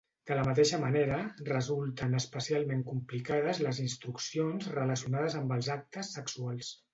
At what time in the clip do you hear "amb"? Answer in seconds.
5.43-5.55